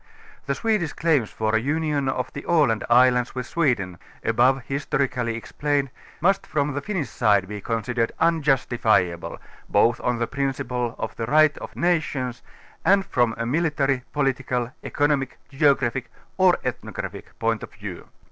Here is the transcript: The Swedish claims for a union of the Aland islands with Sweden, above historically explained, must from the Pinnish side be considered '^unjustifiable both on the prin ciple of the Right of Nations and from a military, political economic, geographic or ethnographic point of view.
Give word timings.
The 0.47 0.55
Swedish 0.55 0.93
claims 0.93 1.29
for 1.29 1.55
a 1.55 1.59
union 1.59 2.09
of 2.09 2.33
the 2.33 2.43
Aland 2.47 2.83
islands 2.89 3.35
with 3.35 3.45
Sweden, 3.45 3.99
above 4.23 4.63
historically 4.65 5.35
explained, 5.35 5.91
must 6.21 6.47
from 6.47 6.73
the 6.73 6.81
Pinnish 6.81 7.07
side 7.11 7.47
be 7.47 7.61
considered 7.61 8.11
'^unjustifiable 8.19 9.37
both 9.69 10.01
on 10.01 10.17
the 10.17 10.25
prin 10.25 10.53
ciple 10.53 10.95
of 10.97 11.15
the 11.17 11.27
Right 11.27 11.55
of 11.59 11.75
Nations 11.75 12.41
and 12.83 13.05
from 13.05 13.35
a 13.37 13.45
military, 13.45 14.01
political 14.11 14.71
economic, 14.83 15.37
geographic 15.49 16.09
or 16.35 16.57
ethnographic 16.63 17.37
point 17.37 17.61
of 17.61 17.71
view. 17.71 18.07